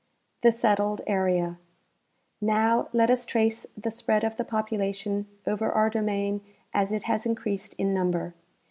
[0.41, 1.59] The Settled Area.
[2.41, 6.41] Now, let us trace the spread of the population over our domain
[6.73, 8.33] as it has increased in number.